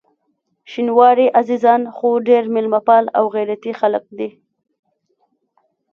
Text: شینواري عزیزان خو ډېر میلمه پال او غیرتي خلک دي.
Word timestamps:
شینواري 0.71 1.27
عزیزان 1.41 1.81
خو 1.95 2.09
ډېر 2.27 2.43
میلمه 2.53 2.79
پال 2.87 3.05
او 3.17 3.25
غیرتي 3.35 3.71
خلک 3.79 4.03
دي. 4.17 4.29